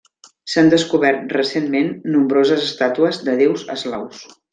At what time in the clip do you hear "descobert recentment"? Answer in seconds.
0.73-1.91